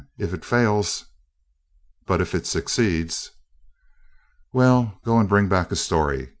[0.17, 1.05] If it fails"
[2.07, 3.29] "But if it succeeds?"
[4.51, 6.29] "Well, go and bring back a story.